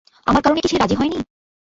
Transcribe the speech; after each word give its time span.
আমার 0.27 0.41
কারণে 0.41 0.59
কি 0.63 0.69
সে 0.71 0.77
রাজি 0.77 0.95
হয়নি? 0.95 1.17